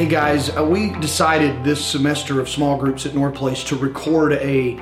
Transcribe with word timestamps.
Hey 0.00 0.08
guys, 0.08 0.56
uh, 0.56 0.64
we 0.64 0.98
decided 1.00 1.62
this 1.62 1.84
semester 1.84 2.40
of 2.40 2.48
small 2.48 2.78
groups 2.78 3.04
at 3.04 3.14
North 3.14 3.34
Place 3.34 3.62
to 3.64 3.76
record 3.76 4.32
a, 4.32 4.80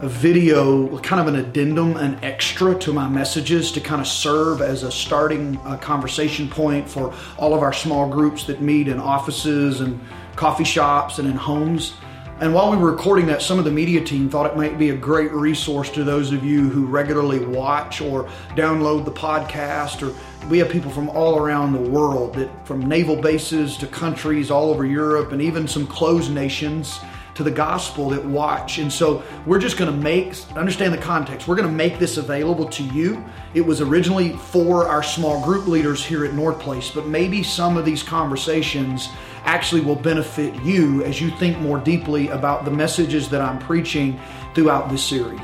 a 0.00 0.08
video, 0.10 0.98
kind 0.98 1.26
of 1.26 1.34
an 1.34 1.40
addendum, 1.40 1.96
an 1.96 2.22
extra 2.22 2.78
to 2.80 2.92
my 2.92 3.08
messages 3.08 3.72
to 3.72 3.80
kind 3.80 4.02
of 4.02 4.06
serve 4.06 4.60
as 4.60 4.82
a 4.82 4.92
starting 4.92 5.56
uh, 5.60 5.78
conversation 5.78 6.50
point 6.50 6.86
for 6.86 7.14
all 7.38 7.54
of 7.54 7.62
our 7.62 7.72
small 7.72 8.06
groups 8.06 8.44
that 8.44 8.60
meet 8.60 8.88
in 8.88 8.98
offices 9.00 9.80
and 9.80 9.98
coffee 10.36 10.64
shops 10.64 11.18
and 11.18 11.26
in 11.26 11.34
homes. 11.34 11.94
And 12.42 12.52
while 12.52 12.72
we 12.72 12.76
were 12.76 12.90
recording 12.90 13.26
that, 13.26 13.40
some 13.40 13.60
of 13.60 13.64
the 13.64 13.70
media 13.70 14.02
team 14.02 14.28
thought 14.28 14.46
it 14.46 14.56
might 14.56 14.76
be 14.76 14.90
a 14.90 14.96
great 14.96 15.30
resource 15.30 15.88
to 15.90 16.02
those 16.02 16.32
of 16.32 16.44
you 16.44 16.68
who 16.68 16.86
regularly 16.86 17.38
watch 17.38 18.00
or 18.00 18.24
download 18.56 19.04
the 19.04 19.12
podcast. 19.12 20.02
Or 20.02 20.12
we 20.48 20.58
have 20.58 20.68
people 20.68 20.90
from 20.90 21.08
all 21.10 21.38
around 21.38 21.72
the 21.72 21.88
world, 21.88 22.34
that 22.34 22.66
from 22.66 22.80
naval 22.80 23.14
bases 23.14 23.76
to 23.76 23.86
countries 23.86 24.50
all 24.50 24.70
over 24.70 24.84
Europe 24.84 25.30
and 25.30 25.40
even 25.40 25.68
some 25.68 25.86
closed 25.86 26.32
nations 26.32 26.98
to 27.34 27.44
the 27.44 27.50
gospel 27.50 28.10
that 28.10 28.24
watch. 28.24 28.78
And 28.78 28.92
so 28.92 29.22
we're 29.46 29.60
just 29.60 29.78
going 29.78 29.92
to 29.92 29.96
make, 29.96 30.34
understand 30.56 30.92
the 30.92 30.98
context, 30.98 31.46
we're 31.46 31.54
going 31.54 31.68
to 31.68 31.74
make 31.74 32.00
this 32.00 32.16
available 32.16 32.68
to 32.70 32.82
you. 32.82 33.24
It 33.54 33.60
was 33.60 33.80
originally 33.80 34.32
for 34.32 34.88
our 34.88 35.04
small 35.04 35.44
group 35.44 35.68
leaders 35.68 36.04
here 36.04 36.24
at 36.24 36.34
North 36.34 36.58
Place, 36.58 36.90
but 36.90 37.06
maybe 37.06 37.44
some 37.44 37.76
of 37.76 37.84
these 37.84 38.02
conversations 38.02 39.10
actually 39.44 39.80
will 39.80 39.96
benefit 39.96 40.54
you 40.62 41.02
as 41.04 41.20
you 41.20 41.30
think 41.38 41.58
more 41.58 41.78
deeply 41.78 42.28
about 42.28 42.64
the 42.64 42.70
messages 42.70 43.28
that 43.30 43.40
I'm 43.40 43.58
preaching 43.58 44.20
throughout 44.54 44.88
this 44.88 45.04
series. 45.04 45.40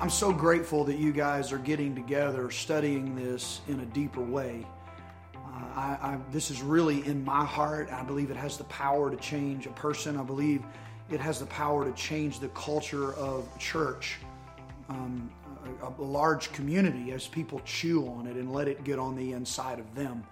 I'm 0.00 0.10
so 0.10 0.32
grateful 0.32 0.84
that 0.84 0.96
you 0.96 1.12
guys 1.12 1.52
are 1.52 1.58
getting 1.58 1.94
together, 1.94 2.50
studying 2.50 3.14
this 3.14 3.60
in 3.68 3.80
a 3.80 3.86
deeper 3.86 4.22
way. 4.22 4.66
I, 5.76 5.98
I, 6.00 6.18
this 6.32 6.50
is 6.50 6.62
really 6.62 7.06
in 7.06 7.24
my 7.24 7.44
heart. 7.44 7.92
I 7.92 8.02
believe 8.02 8.30
it 8.30 8.36
has 8.36 8.56
the 8.56 8.64
power 8.64 9.10
to 9.10 9.16
change 9.16 9.66
a 9.66 9.70
person. 9.70 10.16
I 10.16 10.22
believe 10.22 10.64
it 11.10 11.20
has 11.20 11.38
the 11.38 11.46
power 11.46 11.84
to 11.84 11.92
change 11.92 12.40
the 12.40 12.48
culture 12.48 13.14
of 13.14 13.46
church, 13.58 14.18
um, 14.88 15.30
a, 15.82 16.02
large 16.02 16.52
community, 16.52 17.12
as 17.12 17.26
people 17.26 17.60
chew 17.64 18.06
on 18.08 18.26
it 18.26 18.36
and 18.36 18.52
let 18.52 18.68
it 18.68 18.84
get 18.84 18.98
on 18.98 19.16
the 19.16 19.32
inside 19.32 19.78
of 19.78 19.94
them. 19.94 20.24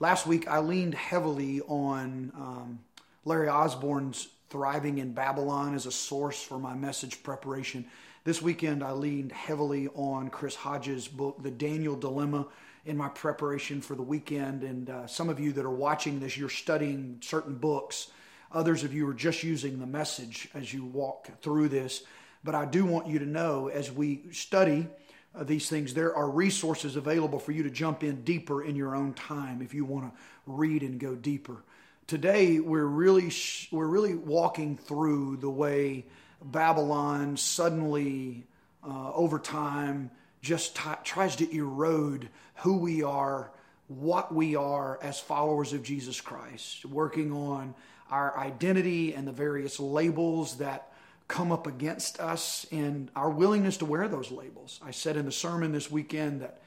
Last 0.00 0.26
week, 0.26 0.48
I 0.48 0.60
leaned 0.60 0.94
heavily 0.94 1.60
on 1.62 2.32
um, 2.36 2.78
Larry 3.24 3.48
Osborne's 3.48 4.28
Thriving 4.50 4.96
in 4.96 5.12
Babylon 5.12 5.74
as 5.74 5.84
a 5.84 5.92
source 5.92 6.42
for 6.42 6.58
my 6.58 6.74
message 6.74 7.22
preparation. 7.22 7.84
This 8.24 8.40
weekend, 8.40 8.82
I 8.82 8.92
leaned 8.92 9.32
heavily 9.32 9.88
on 9.88 10.30
Chris 10.30 10.54
Hodges' 10.54 11.06
book, 11.06 11.42
The 11.42 11.50
Daniel 11.50 11.96
Dilemma 11.96 12.46
in 12.86 12.96
my 12.96 13.08
preparation 13.10 13.82
for 13.82 13.94
the 13.94 14.02
weekend. 14.02 14.62
And 14.62 14.88
uh, 14.88 15.06
some 15.06 15.28
of 15.28 15.38
you 15.38 15.52
that 15.52 15.64
are 15.64 15.70
watching 15.70 16.18
this, 16.18 16.36
you're 16.36 16.48
studying 16.48 17.18
certain 17.20 17.56
books. 17.56 18.10
Others 18.50 18.84
of 18.84 18.94
you 18.94 19.06
are 19.08 19.14
just 19.14 19.42
using 19.42 19.78
the 19.78 19.86
message 19.86 20.48
as 20.54 20.72
you 20.72 20.84
walk 20.84 21.28
through 21.42 21.68
this. 21.68 22.04
But 22.48 22.54
I 22.54 22.64
do 22.64 22.86
want 22.86 23.08
you 23.08 23.18
to 23.18 23.26
know 23.26 23.68
as 23.68 23.92
we 23.92 24.22
study 24.32 24.88
uh, 25.34 25.44
these 25.44 25.68
things, 25.68 25.92
there 25.92 26.16
are 26.16 26.30
resources 26.30 26.96
available 26.96 27.38
for 27.38 27.52
you 27.52 27.64
to 27.64 27.70
jump 27.70 28.02
in 28.02 28.24
deeper 28.24 28.64
in 28.64 28.74
your 28.74 28.96
own 28.96 29.12
time 29.12 29.60
if 29.60 29.74
you 29.74 29.84
want 29.84 30.06
to 30.06 30.20
read 30.46 30.82
and 30.82 30.98
go 30.98 31.14
deeper. 31.14 31.62
Today, 32.06 32.58
we're 32.58 32.86
really, 32.86 33.30
we're 33.70 33.86
really 33.86 34.14
walking 34.14 34.78
through 34.78 35.36
the 35.36 35.50
way 35.50 36.06
Babylon 36.42 37.36
suddenly, 37.36 38.46
uh, 38.82 39.12
over 39.12 39.38
time, 39.38 40.10
just 40.40 40.74
t- 40.74 40.82
tries 41.04 41.36
to 41.36 41.54
erode 41.54 42.30
who 42.54 42.78
we 42.78 43.02
are, 43.02 43.50
what 43.88 44.34
we 44.34 44.56
are 44.56 44.98
as 45.02 45.20
followers 45.20 45.74
of 45.74 45.82
Jesus 45.82 46.18
Christ, 46.22 46.86
working 46.86 47.30
on 47.30 47.74
our 48.10 48.38
identity 48.38 49.12
and 49.12 49.28
the 49.28 49.32
various 49.32 49.78
labels 49.78 50.56
that 50.56 50.92
come 51.28 51.52
up 51.52 51.66
against 51.66 52.18
us 52.20 52.66
and 52.72 53.10
our 53.14 53.30
willingness 53.30 53.76
to 53.78 53.84
wear 53.84 54.08
those 54.08 54.30
labels. 54.30 54.80
I 54.84 54.90
said 54.90 55.16
in 55.16 55.26
the 55.26 55.32
sermon 55.32 55.72
this 55.72 55.90
weekend 55.90 56.40
that, 56.40 56.62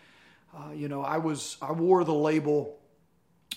uh, 0.56 0.72
you 0.74 0.88
know, 0.88 1.02
I 1.02 1.18
was 1.18 1.58
I 1.62 1.72
wore 1.72 2.04
the 2.04 2.14
label 2.14 2.78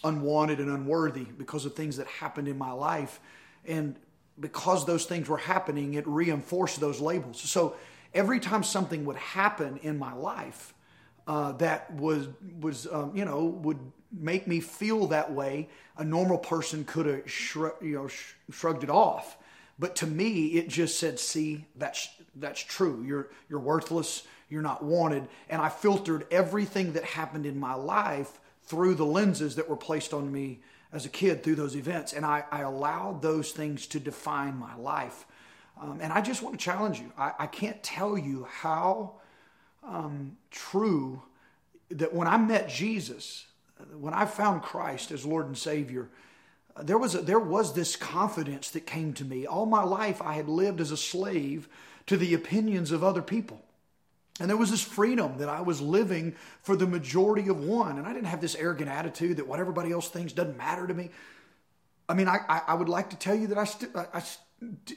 unwanted 0.03 0.59
and 0.59 0.71
unworthy 0.71 1.25
because 1.25 1.67
of 1.67 1.75
things 1.75 1.99
that 1.99 2.07
happened 2.07 2.49
in 2.49 2.59
my 2.59 2.73
life, 2.73 3.21
and 3.67 3.97
because 4.41 4.85
those 4.85 5.05
things 5.05 5.29
were 5.29 5.39
happening, 5.39 5.95
it 5.95 6.07
reinforced 6.07 6.81
those 6.81 7.01
labels. 7.01 7.41
So 7.41 7.77
every 8.13 8.41
time 8.41 8.63
something 8.63 9.05
would 9.05 9.17
happen 9.17 9.79
in 9.83 9.99
my 9.99 10.13
life 10.13 10.75
uh, 11.27 11.53
that 11.53 11.93
was 11.95 12.29
was 12.61 12.87
um, 12.91 13.13
you 13.15 13.25
know 13.25 13.45
would 13.45 13.79
make 14.13 14.47
me 14.47 14.61
feel 14.61 15.09
that 15.09 15.33
way, 15.33 15.69
a 15.97 16.05
normal 16.05 16.39
person 16.39 16.85
could 16.85 17.07
have 17.07 17.31
shrug, 17.31 17.75
you 17.81 17.95
know 17.95 18.09
sh- 18.09 18.35
shrugged 18.51 18.85
it 18.85 18.91
off. 18.91 19.37
But 19.79 19.97
to 19.97 20.07
me, 20.07 20.47
it 20.55 20.69
just 20.69 20.99
said, 20.99 21.19
"See, 21.19 21.67
that's 21.77 22.09
that's 22.37 22.61
true. 22.61 23.03
You're 23.07 23.29
you're 23.49 23.61
worthless. 23.61 24.27
You're 24.49 24.63
not 24.63 24.85
wanted." 24.85 25.27
And 25.49 25.61
I 25.61 25.69
filtered 25.69 26.27
everything 26.31 26.93
that 26.93 27.05
happened 27.05 27.47
in 27.47 27.59
my 27.59 27.75
life 27.75 28.41
through 28.65 28.95
the 28.95 29.07
lenses 29.07 29.57
that 29.57 29.69
were 29.69 29.77
placed 29.77 30.15
on 30.15 30.31
me 30.31 30.61
as 30.93 31.05
a 31.05 31.09
kid 31.09 31.43
through 31.43 31.57
those 31.57 31.75
events, 31.77 32.13
and 32.13 32.25
I, 32.25 32.45
I 32.53 32.61
allowed 32.61 33.21
those 33.21 33.51
things 33.51 33.87
to 33.89 34.01
define 34.01 34.57
my 34.57 34.77
life. 34.77 35.27
Um, 35.81 35.99
and 36.01 36.13
I 36.13 36.21
just 36.21 36.41
want 36.41 36.59
to 36.59 36.65
challenge 36.65 37.01
you. 37.01 37.13
I, 37.19 37.33
I 37.41 37.47
can't 37.49 37.83
tell 37.83 38.17
you 38.17 38.47
how 38.49 39.15
um, 39.83 40.37
true 40.53 41.21
that 41.91 42.15
when 42.15 42.29
I 42.29 42.37
met 42.37 42.69
Jesus, 42.69 43.47
when 43.99 44.15
I 44.15 44.25
found 44.25 44.63
Christ 44.63 45.11
as 45.11 45.27
Lord 45.27 45.47
and 45.47 45.59
Savior, 45.59 46.09
there 46.83 46.99
was 46.99 47.15
a, 47.15 47.19
there 47.19 47.39
was 47.39 47.75
this 47.75 47.97
confidence 47.97 48.71
that 48.71 48.87
came 48.87 49.13
to 49.15 49.25
me. 49.25 49.47
All 49.47 49.67
my 49.67 49.85
life, 49.85 50.21
I 50.21 50.35
had 50.35 50.49
lived 50.49 50.81
as 50.81 50.91
a 50.91 50.97
slave 50.97 51.69
to 52.07 52.17
the 52.17 52.35
opinions 52.35 52.91
of 52.91 53.05
other 53.05 53.23
people. 53.23 53.63
And 54.41 54.51
there 54.51 54.57
was 54.57 54.71
this 54.71 54.83
freedom 54.83 55.39
that 55.39 55.49
I 55.49 55.61
was 55.61 55.81
living 55.81 56.35
for 56.63 56.75
the 56.75 56.87
majority 56.87 57.49
of 57.49 57.63
one. 57.65 57.99
And 57.99 58.07
I 58.07 58.13
didn't 58.13 58.27
have 58.27 58.41
this 58.41 58.57
arrogant 58.57 58.91
attitude 58.91 59.37
that 59.37 59.47
what 59.47 59.61
everybody 59.61 59.93
else 59.93 60.09
thinks 60.09 60.33
doesn't 60.33 60.57
matter 60.57 60.87
to 60.87 60.95
me. 60.95 61.11
I 62.09 62.15
mean, 62.15 62.27
I, 62.27 62.39
I, 62.49 62.63
I 62.69 62.75
would 62.75 62.89
like 62.89 63.11
to 63.11 63.17
tell 63.17 63.35
you 63.37 63.47
that 63.47 63.59
I, 63.59 63.65
st- 63.65 63.95
I, 63.95 64.23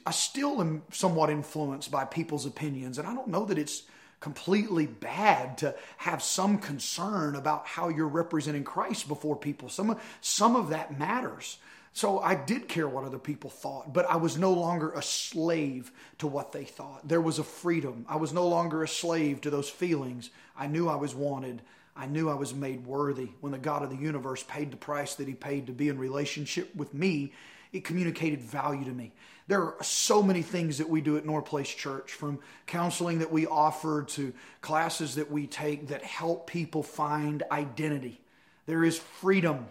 I 0.06 0.12
still 0.12 0.60
am 0.60 0.82
somewhat 0.92 1.30
influenced 1.30 1.92
by 1.92 2.06
people's 2.06 2.46
opinions, 2.46 2.98
and 2.98 3.08
I 3.08 3.14
don't 3.14 3.28
know 3.28 3.46
that 3.46 3.58
it's 3.58 3.84
completely 4.20 4.88
bad 4.88 5.58
to 5.60 5.76
have 5.98 6.24
some 6.24 6.58
concern 6.58 7.36
about 7.36 7.68
how 7.68 7.90
you're 7.90 8.08
representing 8.08 8.64
Christ 8.64 9.08
before 9.08 9.36
people. 9.36 9.70
Some 9.70 9.98
some 10.22 10.56
of 10.56 10.70
that 10.70 10.98
matters. 10.98 11.58
So 11.94 12.20
I 12.20 12.36
did 12.36 12.68
care 12.68 12.88
what 12.88 13.06
other 13.06 13.18
people 13.18 13.50
thought, 13.50 13.92
but 13.92 14.08
I 14.08 14.18
was 14.18 14.38
no 14.38 14.54
longer 14.54 14.92
a 14.92 15.02
slave 15.02 15.92
to 16.20 16.28
what 16.28 16.52
they 16.52 16.64
thought. 16.64 17.08
There 17.08 17.22
was 17.22 17.40
a 17.40 17.44
freedom. 17.44 18.06
I 18.08 18.18
was 18.18 18.34
no 18.34 18.48
longer 18.48 18.84
a 18.84 18.88
slave 18.88 19.42
to 19.42 19.50
those 19.50 19.68
feelings. 19.68 20.30
I 20.56 20.68
knew 20.68 20.88
I 20.88 20.96
was 20.96 21.16
wanted. 21.16 21.64
I 21.96 22.06
knew 22.06 22.30
I 22.30 22.36
was 22.36 22.54
made 22.54 22.86
worthy. 22.86 23.30
When 23.42 23.52
the 23.52 23.58
God 23.58 23.82
of 23.82 23.90
the 23.90 23.96
universe 23.96 24.44
paid 24.44 24.70
the 24.70 24.78
price 24.78 25.16
that 25.16 25.28
he 25.28 25.34
paid 25.34 25.66
to 25.66 25.74
be 25.74 25.90
in 25.90 25.98
relationship 25.98 26.76
with 26.76 26.94
me, 26.94 27.34
it 27.74 27.84
communicated 27.84 28.42
value 28.42 28.86
to 28.86 28.92
me. 28.92 29.12
There 29.48 29.62
are 29.62 29.84
so 29.84 30.22
many 30.22 30.42
things 30.42 30.80
that 30.80 30.90
we 30.90 31.00
do 31.00 31.18
at 31.18 31.26
North 31.26 31.46
Place 31.46 31.70
Church, 31.70 32.12
from 32.12 32.40
counseling 32.66 33.20
that 33.20 33.32
we 33.32 33.48
offer 33.48 34.04
to 34.10 34.34
classes 34.62 35.16
that 35.16 35.32
we 35.32 35.48
take 35.48 35.88
that 35.88 36.04
help 36.04 36.48
people 36.48 36.84
find 36.84 37.44
identity. 37.50 38.20
There 38.66 38.84
is 38.84 38.98
freedom 38.98 39.68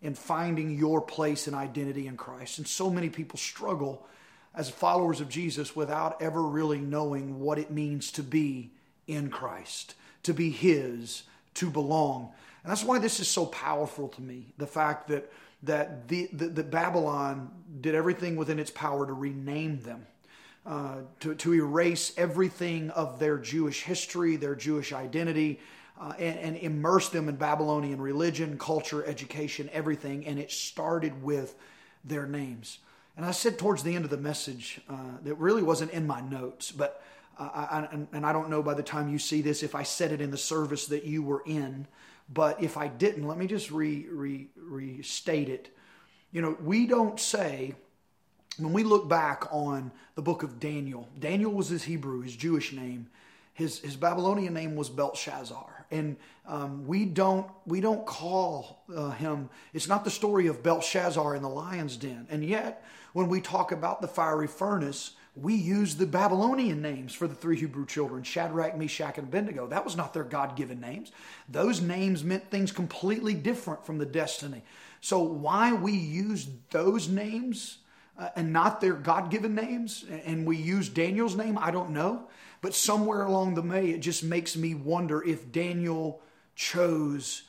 in 0.00 0.14
finding 0.14 0.78
your 0.78 1.00
place 1.00 1.48
and 1.48 1.56
identity 1.56 2.06
in 2.06 2.16
Christ. 2.16 2.58
And 2.58 2.68
so 2.68 2.88
many 2.88 3.08
people 3.08 3.38
struggle 3.38 4.06
as 4.54 4.70
followers 4.70 5.20
of 5.20 5.28
Jesus 5.28 5.74
without 5.74 6.22
ever 6.22 6.42
really 6.42 6.78
knowing 6.78 7.40
what 7.40 7.58
it 7.58 7.70
means 7.70 8.12
to 8.12 8.22
be 8.22 8.70
in 9.08 9.28
Christ, 9.28 9.94
to 10.22 10.32
be 10.32 10.50
His, 10.50 11.24
to 11.54 11.68
belong. 11.68 12.32
And 12.62 12.70
that's 12.70 12.84
why 12.84 12.98
this 12.98 13.20
is 13.20 13.28
so 13.28 13.46
powerful 13.46 14.08
to 14.08 14.22
me 14.22 14.46
the 14.58 14.66
fact 14.66 15.08
that 15.08 15.30
that 15.62 16.08
the, 16.08 16.28
the, 16.32 16.46
the 16.46 16.62
Babylon 16.62 17.50
did 17.80 17.94
everything 17.94 18.36
within 18.36 18.58
its 18.58 18.70
power 18.70 19.06
to 19.06 19.12
rename 19.12 19.80
them. 19.80 20.06
Uh, 20.66 20.96
to, 21.20 21.32
to 21.36 21.54
erase 21.54 22.12
everything 22.16 22.90
of 22.90 23.20
their 23.20 23.38
Jewish 23.38 23.84
history, 23.84 24.34
their 24.34 24.56
Jewish 24.56 24.92
identity, 24.92 25.60
uh, 26.00 26.12
and, 26.18 26.40
and, 26.40 26.56
immerse 26.56 27.08
them 27.08 27.28
in 27.28 27.36
Babylonian 27.36 28.00
religion, 28.00 28.58
culture, 28.58 29.04
education, 29.06 29.70
everything. 29.72 30.26
And 30.26 30.40
it 30.40 30.50
started 30.50 31.22
with 31.22 31.54
their 32.04 32.26
names. 32.26 32.78
And 33.16 33.24
I 33.24 33.30
said 33.30 33.60
towards 33.60 33.84
the 33.84 33.94
end 33.94 34.04
of 34.04 34.10
the 34.10 34.16
message 34.16 34.80
uh, 34.90 35.18
that 35.22 35.36
really 35.36 35.62
wasn't 35.62 35.92
in 35.92 36.04
my 36.04 36.20
notes, 36.20 36.72
but 36.72 37.00
I, 37.38 37.44
I, 37.44 37.88
and 38.12 38.26
I 38.26 38.32
don't 38.32 38.50
know 38.50 38.62
by 38.62 38.74
the 38.74 38.82
time 38.82 39.08
you 39.08 39.20
see 39.20 39.42
this 39.42 39.62
if 39.62 39.76
I 39.76 39.84
said 39.84 40.10
it 40.10 40.20
in 40.20 40.32
the 40.32 40.36
service 40.36 40.86
that 40.86 41.04
you 41.04 41.22
were 41.22 41.42
in. 41.46 41.86
But 42.32 42.62
if 42.62 42.76
I 42.76 42.88
didn't, 42.88 43.26
let 43.26 43.38
me 43.38 43.46
just 43.46 43.70
re, 43.70 44.06
re, 44.10 44.48
restate 44.56 45.48
it. 45.48 45.74
You 46.32 46.42
know, 46.42 46.56
we 46.60 46.86
don't 46.86 47.20
say, 47.20 47.74
when 48.58 48.72
we 48.72 48.82
look 48.82 49.08
back 49.08 49.44
on 49.52 49.92
the 50.16 50.22
book 50.22 50.42
of 50.42 50.58
Daniel, 50.58 51.08
Daniel 51.18 51.52
was 51.52 51.68
his 51.68 51.84
Hebrew, 51.84 52.22
his 52.22 52.34
Jewish 52.34 52.72
name. 52.72 53.08
His, 53.54 53.78
his 53.78 53.96
Babylonian 53.96 54.52
name 54.52 54.76
was 54.76 54.90
Belshazzar. 54.90 55.86
And 55.90 56.16
um, 56.46 56.86
we 56.86 57.04
don't 57.04 57.48
we 57.64 57.80
don't 57.80 58.04
call 58.04 58.82
uh, 58.94 59.10
him. 59.10 59.48
It's 59.72 59.88
not 59.88 60.04
the 60.04 60.10
story 60.10 60.48
of 60.48 60.62
Belshazzar 60.62 61.36
in 61.36 61.42
the 61.42 61.48
lion's 61.48 61.96
den. 61.96 62.26
And 62.28 62.44
yet, 62.44 62.84
when 63.12 63.28
we 63.28 63.40
talk 63.40 63.72
about 63.72 64.00
the 64.00 64.08
fiery 64.08 64.48
furnace, 64.48 65.12
we 65.36 65.54
use 65.54 65.96
the 65.96 66.06
Babylonian 66.06 66.80
names 66.80 67.14
for 67.14 67.28
the 67.28 67.34
three 67.34 67.58
Hebrew 67.58 67.86
children 67.86 68.22
Shadrach, 68.22 68.76
Meshach, 68.76 69.18
and 69.18 69.28
Abednego. 69.28 69.66
That 69.66 69.84
was 69.84 69.96
not 69.96 70.14
their 70.14 70.24
God 70.24 70.56
given 70.56 70.80
names. 70.80 71.12
Those 71.48 71.80
names 71.80 72.24
meant 72.24 72.50
things 72.50 72.72
completely 72.72 73.34
different 73.34 73.84
from 73.84 73.98
the 73.98 74.06
destiny. 74.06 74.62
So, 75.00 75.20
why 75.20 75.72
we 75.72 75.92
use 75.92 76.48
those 76.70 77.08
names 77.08 77.78
uh, 78.18 78.30
and 78.34 78.52
not 78.52 78.80
their 78.80 78.94
God 78.94 79.30
given 79.30 79.54
names, 79.54 80.04
and 80.24 80.46
we 80.46 80.56
use 80.56 80.88
Daniel's 80.88 81.36
name, 81.36 81.58
I 81.58 81.70
don't 81.70 81.90
know. 81.90 82.28
But 82.62 82.74
somewhere 82.74 83.22
along 83.22 83.54
the 83.54 83.62
way, 83.62 83.90
it 83.90 84.00
just 84.00 84.24
makes 84.24 84.56
me 84.56 84.74
wonder 84.74 85.22
if 85.22 85.52
Daniel 85.52 86.22
chose 86.54 87.42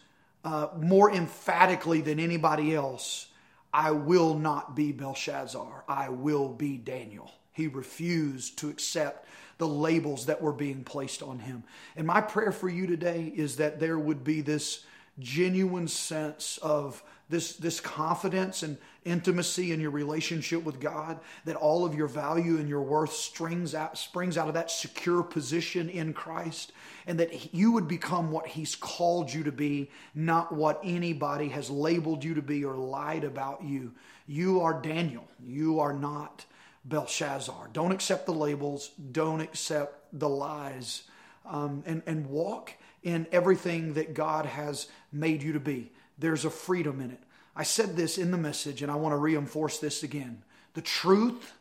uh, 0.43 0.67
more 0.77 1.11
emphatically 1.11 2.01
than 2.01 2.19
anybody 2.19 2.75
else 2.75 3.27
I 3.73 3.91
will 3.91 4.33
not 4.33 4.75
be 4.75 4.91
Belshazzar, 4.91 5.83
I 5.87 6.09
will 6.09 6.49
be 6.49 6.77
Daniel. 6.77 7.31
He 7.57 7.65
refused 7.67 8.59
to 8.59 8.69
accept 8.69 9.27
the 9.57 9.67
labels 9.67 10.27
that 10.27 10.39
were 10.39 10.53
being 10.53 10.83
placed 10.83 11.23
on 11.23 11.39
him. 11.39 11.63
And 11.95 12.05
my 12.05 12.21
prayer 12.21 12.51
for 12.51 12.69
you 12.69 12.85
today 12.85 13.33
is 13.35 13.57
that 13.57 13.79
there 13.79 13.97
would 13.97 14.23
be 14.23 14.41
this 14.41 14.85
genuine 15.17 15.87
sense 15.87 16.59
of 16.61 17.01
this, 17.29 17.55
this 17.57 17.79
confidence 17.79 18.61
and 18.61 18.77
intimacy 19.05 19.71
in 19.71 19.81
your 19.81 19.89
relationship 19.89 20.63
with 20.63 20.79
God, 20.79 21.19
that 21.45 21.55
all 21.55 21.83
of 21.83 21.95
your 21.95 22.07
value 22.07 22.57
and 22.57 22.69
your 22.69 22.83
worth 22.83 23.11
springs 23.11 23.73
out, 23.73 23.97
springs 23.97 24.37
out 24.37 24.47
of 24.47 24.53
that 24.53 24.69
secure 24.69 25.23
position 25.23 25.89
in 25.89 26.13
Christ, 26.13 26.71
and 27.07 27.19
that 27.19 27.55
you 27.55 27.71
would 27.71 27.87
become 27.87 28.31
what 28.31 28.45
He's 28.45 28.75
called 28.75 29.33
you 29.33 29.43
to 29.43 29.51
be, 29.51 29.89
not 30.13 30.53
what 30.53 30.79
anybody 30.83 31.49
has 31.49 31.71
labeled 31.71 32.23
you 32.23 32.35
to 32.35 32.41
be 32.43 32.63
or 32.63 32.75
lied 32.75 33.23
about 33.23 33.63
you. 33.63 33.93
You 34.27 34.61
are 34.61 34.79
Daniel. 34.79 35.27
You 35.43 35.79
are 35.79 35.93
not 35.93 36.45
Belshazzar. 36.87 37.69
Don't 37.73 37.91
accept 37.91 38.25
the 38.25 38.33
labels, 38.33 38.91
don't 39.11 39.41
accept 39.41 40.05
the 40.13 40.29
lies, 40.29 41.03
um, 41.45 41.83
and, 41.85 42.01
and 42.05 42.27
walk 42.27 42.73
in 43.03 43.27
everything 43.31 43.93
that 43.93 44.13
God 44.13 44.45
has 44.45 44.87
made 45.11 45.43
you 45.43 45.53
to 45.53 45.59
be. 45.59 45.91
There's 46.17 46.45
a 46.45 46.49
freedom 46.49 46.99
in 47.01 47.11
it. 47.11 47.19
I 47.55 47.63
said 47.63 47.95
this 47.95 48.17
in 48.17 48.31
the 48.31 48.37
message, 48.37 48.81
and 48.81 48.91
I 48.91 48.95
want 48.95 49.13
to 49.13 49.17
reinforce 49.17 49.79
this 49.79 50.03
again. 50.03 50.43
The 50.73 50.81
truth 50.81 51.53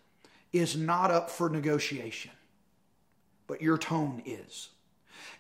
is 0.53 0.77
not 0.77 1.11
up 1.11 1.31
for 1.31 1.49
negotiation, 1.49 2.33
but 3.47 3.63
your 3.63 3.79
tone 3.79 4.23
is. 4.25 4.69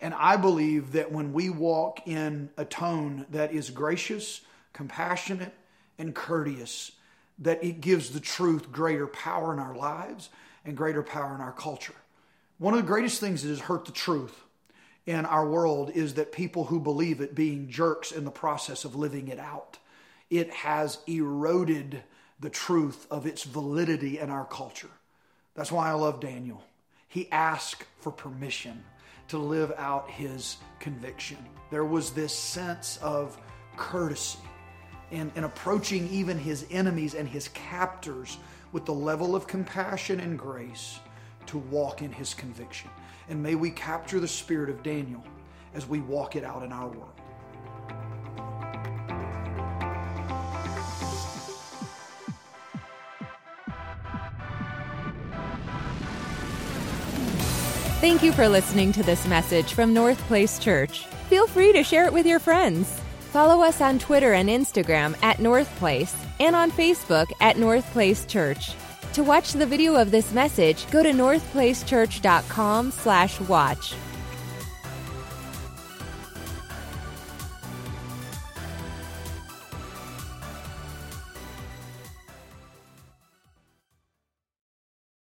And 0.00 0.14
I 0.14 0.36
believe 0.36 0.92
that 0.92 1.12
when 1.12 1.32
we 1.32 1.50
walk 1.50 2.06
in 2.06 2.50
a 2.56 2.64
tone 2.64 3.26
that 3.30 3.52
is 3.52 3.70
gracious, 3.70 4.42
compassionate, 4.72 5.54
and 5.98 6.14
courteous, 6.14 6.92
that 7.38 7.62
it 7.62 7.80
gives 7.80 8.10
the 8.10 8.20
truth 8.20 8.72
greater 8.72 9.06
power 9.06 9.52
in 9.52 9.58
our 9.58 9.74
lives 9.74 10.30
and 10.64 10.76
greater 10.76 11.02
power 11.02 11.34
in 11.34 11.40
our 11.40 11.52
culture. 11.52 11.94
One 12.58 12.74
of 12.74 12.80
the 12.80 12.86
greatest 12.86 13.20
things 13.20 13.42
that 13.42 13.50
has 13.50 13.60
hurt 13.60 13.84
the 13.84 13.92
truth 13.92 14.34
in 15.04 15.26
our 15.26 15.46
world 15.48 15.90
is 15.94 16.14
that 16.14 16.32
people 16.32 16.64
who 16.64 16.80
believe 16.80 17.20
it 17.20 17.34
being 17.34 17.68
jerks 17.68 18.10
in 18.10 18.24
the 18.24 18.30
process 18.30 18.84
of 18.84 18.96
living 18.96 19.28
it 19.28 19.38
out. 19.38 19.78
It 20.30 20.50
has 20.50 20.98
eroded 21.06 22.02
the 22.40 22.50
truth 22.50 23.06
of 23.10 23.26
its 23.26 23.44
validity 23.44 24.18
in 24.18 24.30
our 24.30 24.44
culture. 24.44 24.90
That's 25.54 25.72
why 25.72 25.88
I 25.88 25.92
love 25.92 26.20
Daniel. 26.20 26.64
He 27.08 27.30
asked 27.30 27.84
for 28.00 28.10
permission 28.10 28.82
to 29.28 29.38
live 29.38 29.72
out 29.76 30.10
his 30.10 30.56
conviction. 30.80 31.38
There 31.70 31.84
was 31.84 32.10
this 32.10 32.34
sense 32.34 32.98
of 32.98 33.38
courtesy 33.76 34.38
in, 35.10 35.30
in 35.34 35.44
approaching 35.44 36.08
even 36.10 36.38
his 36.38 36.66
enemies 36.70 37.14
and 37.14 37.28
his 37.28 37.48
captors 37.48 38.38
with 38.72 38.84
the 38.84 38.92
level 38.92 39.36
of 39.36 39.46
compassion 39.46 40.20
and 40.20 40.38
grace 40.38 40.98
to 41.46 41.58
walk 41.58 42.02
in 42.02 42.10
his 42.10 42.34
conviction. 42.34 42.90
And 43.28 43.42
may 43.42 43.54
we 43.54 43.70
capture 43.70 44.20
the 44.20 44.28
spirit 44.28 44.70
of 44.70 44.82
Daniel 44.82 45.24
as 45.74 45.86
we 45.86 46.00
walk 46.00 46.36
it 46.36 46.44
out 46.44 46.62
in 46.62 46.72
our 46.72 46.88
world. 46.88 47.12
Thank 58.00 58.22
you 58.22 58.30
for 58.30 58.48
listening 58.48 58.92
to 58.92 59.02
this 59.02 59.26
message 59.26 59.72
from 59.72 59.92
North 59.92 60.20
Place 60.28 60.58
Church. 60.58 61.06
Feel 61.28 61.46
free 61.46 61.72
to 61.72 61.82
share 61.82 62.04
it 62.04 62.12
with 62.12 62.26
your 62.26 62.38
friends. 62.38 63.00
Follow 63.36 63.62
us 63.62 63.82
on 63.82 63.98
Twitter 63.98 64.32
and 64.32 64.48
Instagram 64.48 65.14
at 65.22 65.40
North 65.40 65.68
Place 65.76 66.16
and 66.40 66.56
on 66.56 66.70
Facebook 66.70 67.26
at 67.38 67.58
North 67.58 67.84
Place 67.92 68.24
Church. 68.24 68.72
To 69.12 69.22
watch 69.22 69.52
the 69.52 69.66
video 69.66 69.94
of 69.94 70.10
this 70.10 70.32
message, 70.32 70.90
go 70.90 71.02
to 71.02 71.10
northplacechurch.com 71.10 72.90
slash 72.92 73.38
watch 73.40 73.92